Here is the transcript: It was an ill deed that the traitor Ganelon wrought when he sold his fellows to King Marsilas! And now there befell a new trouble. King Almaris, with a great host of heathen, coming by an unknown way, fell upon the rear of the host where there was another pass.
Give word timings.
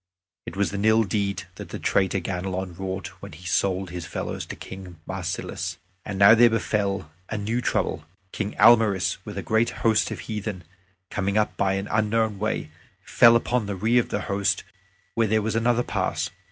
It 0.47 0.55
was 0.57 0.73
an 0.73 0.83
ill 0.83 1.03
deed 1.03 1.43
that 1.57 1.69
the 1.69 1.77
traitor 1.77 2.19
Ganelon 2.19 2.73
wrought 2.75 3.09
when 3.21 3.33
he 3.33 3.45
sold 3.45 3.91
his 3.91 4.07
fellows 4.07 4.47
to 4.47 4.55
King 4.55 4.99
Marsilas! 5.05 5.77
And 6.03 6.17
now 6.17 6.33
there 6.33 6.49
befell 6.49 7.11
a 7.29 7.37
new 7.37 7.61
trouble. 7.61 8.05
King 8.31 8.55
Almaris, 8.57 9.17
with 9.25 9.37
a 9.37 9.43
great 9.43 9.69
host 9.85 10.09
of 10.09 10.21
heathen, 10.21 10.63
coming 11.11 11.37
by 11.55 11.73
an 11.73 11.87
unknown 11.91 12.39
way, 12.39 12.71
fell 13.03 13.35
upon 13.35 13.67
the 13.67 13.75
rear 13.75 14.01
of 14.01 14.09
the 14.09 14.21
host 14.21 14.63
where 15.13 15.27
there 15.27 15.43
was 15.43 15.55
another 15.55 15.83
pass. 15.83 16.31